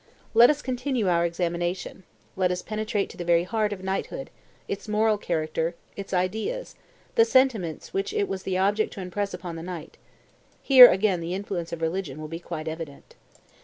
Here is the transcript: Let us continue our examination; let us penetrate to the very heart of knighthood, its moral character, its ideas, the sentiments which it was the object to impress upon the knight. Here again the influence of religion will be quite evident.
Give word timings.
Let 0.33 0.49
us 0.49 0.63
continue 0.63 1.07
our 1.09 1.23
examination; 1.27 2.01
let 2.35 2.49
us 2.49 2.63
penetrate 2.63 3.07
to 3.11 3.17
the 3.17 3.23
very 3.23 3.43
heart 3.43 3.71
of 3.71 3.83
knighthood, 3.83 4.31
its 4.67 4.87
moral 4.87 5.19
character, 5.19 5.75
its 5.95 6.11
ideas, 6.11 6.73
the 7.13 7.23
sentiments 7.23 7.93
which 7.93 8.11
it 8.11 8.27
was 8.27 8.41
the 8.41 8.57
object 8.57 8.93
to 8.93 9.01
impress 9.01 9.31
upon 9.31 9.57
the 9.57 9.61
knight. 9.61 9.97
Here 10.63 10.89
again 10.89 11.19
the 11.19 11.35
influence 11.35 11.71
of 11.71 11.83
religion 11.83 12.19
will 12.19 12.27
be 12.27 12.39
quite 12.39 12.67
evident. 12.67 13.13